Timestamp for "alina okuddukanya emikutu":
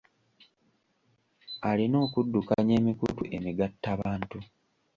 1.69-3.23